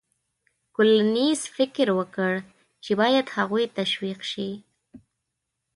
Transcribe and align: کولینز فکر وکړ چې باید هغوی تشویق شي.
کولینز 0.75 1.41
فکر 1.55 1.87
وکړ 1.99 2.33
چې 2.83 2.91
باید 3.01 3.25
هغوی 3.37 3.65
تشویق 3.77 4.19
شي. 4.31 4.49